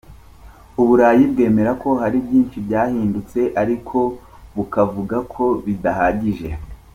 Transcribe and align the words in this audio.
Uburayi 0.81 1.23
bwemera 1.31 1.71
ko 1.81 1.89
hari 2.01 2.17
byinshi 2.25 2.57
byahindutse 2.65 3.39
ariko 3.61 3.97
bukavuga 4.55 5.17
ko 5.33 5.43
bidahagije. 5.65 6.47